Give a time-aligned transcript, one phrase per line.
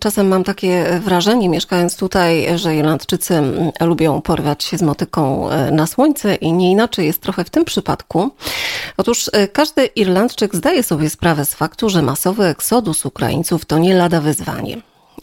[0.00, 5.70] czasem mam takie wrażenie, mieszkając tutaj, że Irlandczycy mm, lubią porwać się z motyką e,
[5.70, 8.30] na słońce i nie inaczej jest trochę w tym przypadku.
[8.96, 13.94] Otóż e, każdy Irlandczyk zdaje sobie sprawę z faktu, że masowy eksodus Ukraińców to nie
[13.94, 14.76] lada wyzwanie.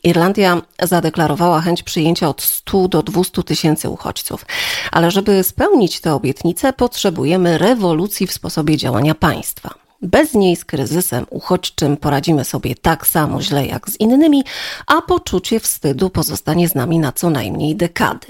[0.04, 4.46] Irlandia zadeklarowała chęć przyjęcia od 100 do 200 tysięcy uchodźców,
[4.92, 9.87] ale żeby spełnić tę obietnicę, potrzebujemy rewolucji w sposobie działania państwa.
[10.02, 14.44] Bez niej z kryzysem uchodźczym poradzimy sobie tak samo źle jak z innymi,
[14.88, 18.28] a poczucie wstydu pozostanie z nami na co najmniej dekady.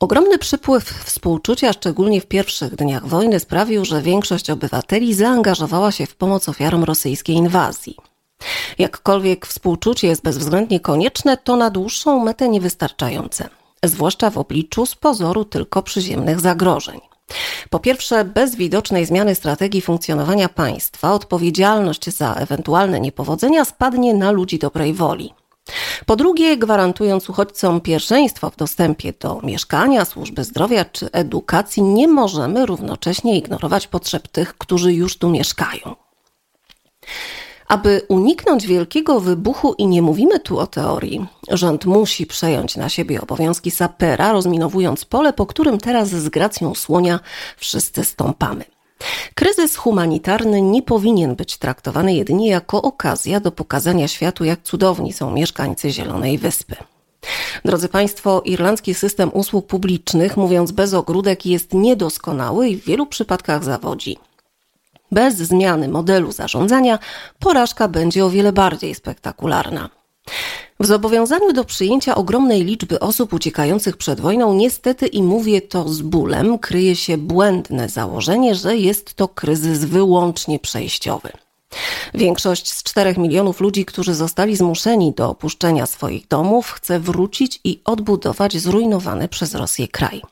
[0.00, 6.16] Ogromny przypływ współczucia, szczególnie w pierwszych dniach wojny, sprawił, że większość obywateli zaangażowała się w
[6.16, 7.96] pomoc ofiarom rosyjskiej inwazji.
[8.78, 13.48] Jakkolwiek współczucie jest bezwzględnie konieczne, to na dłuższą metę niewystarczające,
[13.84, 17.11] zwłaszcza w obliczu z pozoru tylko przyziemnych zagrożeń.
[17.72, 24.58] Po pierwsze, bez widocznej zmiany strategii funkcjonowania państwa odpowiedzialność za ewentualne niepowodzenia spadnie na ludzi
[24.58, 25.34] dobrej woli.
[26.06, 32.66] Po drugie, gwarantując uchodźcom pierwszeństwo w dostępie do mieszkania, służby zdrowia czy edukacji, nie możemy
[32.66, 35.96] równocześnie ignorować potrzeb tych, którzy już tu mieszkają.
[37.72, 43.20] Aby uniknąć wielkiego wybuchu, i nie mówimy tu o teorii, rząd musi przejąć na siebie
[43.20, 47.20] obowiązki sapera, rozminowując pole, po którym teraz z gracją słonia
[47.56, 48.64] wszyscy stąpamy.
[49.34, 55.30] Kryzys humanitarny nie powinien być traktowany jedynie jako okazja do pokazania światu, jak cudowni są
[55.30, 56.76] mieszkańcy Zielonej Wyspy.
[57.64, 63.64] Drodzy Państwo, irlandzki system usług publicznych, mówiąc bez ogródek, jest niedoskonały i w wielu przypadkach
[63.64, 64.18] zawodzi.
[65.12, 66.98] Bez zmiany modelu zarządzania
[67.38, 69.90] porażka będzie o wiele bardziej spektakularna.
[70.80, 76.02] W zobowiązaniu do przyjęcia ogromnej liczby osób uciekających przed wojną, niestety i mówię to z
[76.02, 81.32] bólem, kryje się błędne założenie, że jest to kryzys wyłącznie przejściowy.
[82.14, 87.80] Większość z 4 milionów ludzi, którzy zostali zmuszeni do opuszczenia swoich domów, chce wrócić i
[87.84, 90.22] odbudować zrujnowany przez Rosję kraj.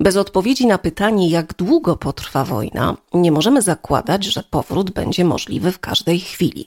[0.00, 5.72] Bez odpowiedzi na pytanie, jak długo potrwa wojna, nie możemy zakładać, że powrót będzie możliwy
[5.72, 6.66] w każdej chwili.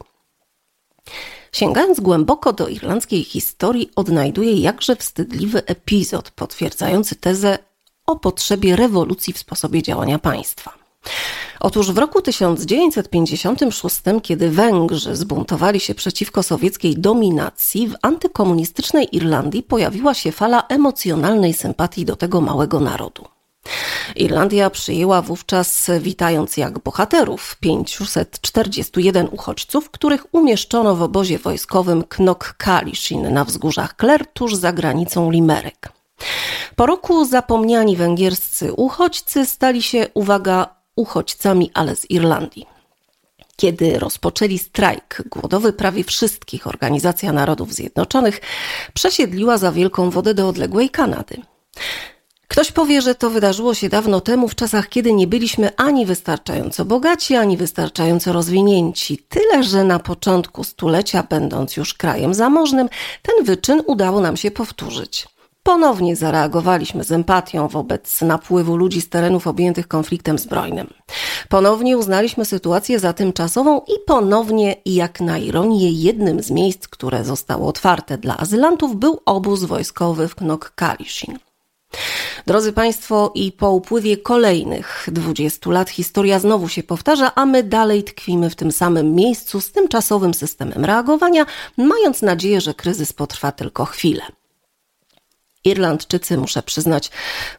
[1.52, 7.58] Sięgając głęboko do irlandzkiej historii, odnajduję jakże wstydliwy epizod potwierdzający tezę
[8.06, 10.79] o potrzebie rewolucji w sposobie działania państwa.
[11.60, 20.14] Otóż w roku 1956, kiedy Węgrzy zbuntowali się przeciwko sowieckiej dominacji, w antykomunistycznej Irlandii pojawiła
[20.14, 23.26] się fala emocjonalnej sympatii do tego małego narodu.
[24.16, 33.46] Irlandia przyjęła wówczas, witając jak bohaterów, 541 uchodźców, których umieszczono w obozie wojskowym Knock-Kalishin na
[33.46, 35.90] wzgórzach Kler tuż za granicą Limerek.
[36.76, 42.66] Po roku zapomniani węgierscy uchodźcy stali się, uwaga, uchodźcami, ale z Irlandii.
[43.56, 48.42] Kiedy rozpoczęli strajk głodowy prawie wszystkich Organizacja Narodów Zjednoczonych
[48.94, 51.42] przesiedliła za wielką wodę do odległej Kanady.
[52.48, 56.86] Ktoś powie, że to wydarzyło się dawno temu, w czasach, kiedy nie byliśmy ani wystarczająco
[56.86, 59.18] bogaci, ani wystarczająco rozwinięci.
[59.18, 62.90] Tyle, że na początku stulecia, będąc już krajem zamożnym,
[63.22, 65.28] ten wyczyn udało nam się powtórzyć.
[65.70, 70.88] Ponownie zareagowaliśmy z empatią wobec napływu ludzi z terenów objętych konfliktem zbrojnym.
[71.50, 77.68] Ponownie uznaliśmy sytuację za tymczasową i ponownie, jak na ironię, jednym z miejsc, które zostało
[77.68, 81.38] otwarte dla azylantów, był obóz wojskowy w Knock-Kalishin.
[82.48, 88.04] Drodzy Państwo, i po upływie kolejnych 20 lat historia znowu się powtarza, a my dalej
[88.04, 91.46] tkwimy w tym samym miejscu z tymczasowym systemem reagowania,
[91.78, 94.39] mając nadzieję, że kryzys potrwa tylko chwilę.
[95.66, 97.12] Irlandczycy, muszę przyznać,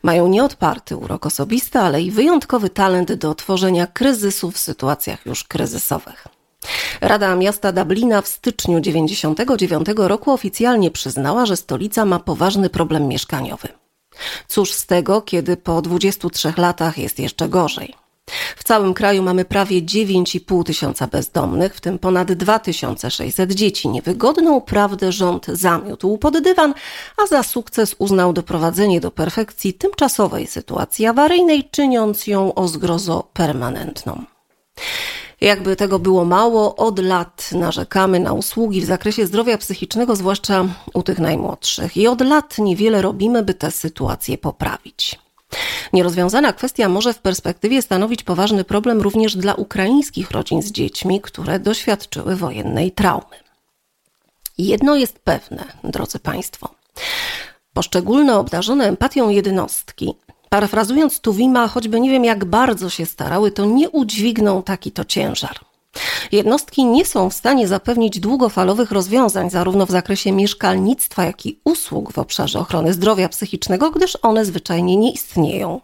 [0.02, 6.26] mają nieodparty urok osobisty, ale i wyjątkowy talent do tworzenia kryzysu w sytuacjach już kryzysowych.
[7.00, 13.68] Rada Miasta Dublina w styczniu 1999 roku oficjalnie przyznała, że stolica ma poważny problem mieszkaniowy.
[14.48, 17.94] Cóż z tego, kiedy po 23 latach jest jeszcze gorzej?
[18.56, 23.88] W całym kraju mamy prawie 9,5 tysiąca bezdomnych, w tym ponad 2600 dzieci.
[23.88, 26.74] Niewygodną prawdę rząd zamiótł pod dywan,
[27.16, 34.24] a za sukces uznał doprowadzenie do perfekcji tymczasowej sytuacji awaryjnej, czyniąc ją o zgrozo permanentną.
[35.40, 41.02] Jakby tego było mało, od lat narzekamy na usługi w zakresie zdrowia psychicznego, zwłaszcza u
[41.02, 45.18] tych najmłodszych, i od lat niewiele robimy, by tę sytuację poprawić.
[45.92, 51.58] Nierozwiązana kwestia może w perspektywie stanowić poważny problem również dla ukraińskich rodzin z dziećmi, które
[51.60, 53.36] doświadczyły wojennej traumy.
[54.58, 56.68] Jedno jest pewne, drodzy Państwo.
[57.72, 60.14] Poszczególne obdarzone empatią jednostki,
[60.48, 65.69] parafrazując Tuwima, choćby nie wiem jak bardzo się starały, to nie udźwigną taki to ciężar.
[66.32, 72.12] Jednostki nie są w stanie zapewnić długofalowych rozwiązań zarówno w zakresie mieszkalnictwa, jak i usług
[72.12, 75.80] w obszarze ochrony zdrowia psychicznego, gdyż one zwyczajnie nie istnieją.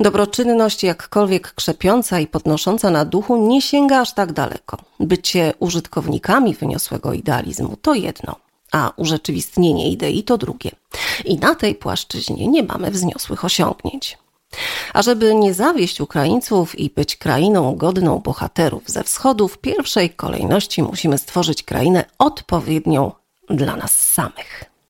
[0.00, 4.76] Dobroczynność, jakkolwiek krzepiąca i podnosząca na duchu, nie sięga aż tak daleko.
[5.00, 8.36] Bycie użytkownikami wyniosłego idealizmu to jedno,
[8.72, 10.70] a urzeczywistnienie idei to drugie.
[11.24, 14.18] I na tej płaszczyźnie nie mamy wzniosłych osiągnięć.
[14.94, 20.82] A żeby nie zawieść Ukraińców i być krainą godną bohaterów ze wschodu, w pierwszej kolejności
[20.82, 23.12] musimy stworzyć krainę odpowiednią
[23.50, 24.69] dla nas samych.